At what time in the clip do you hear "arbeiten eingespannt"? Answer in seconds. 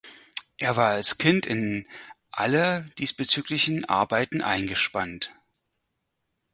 3.85-5.31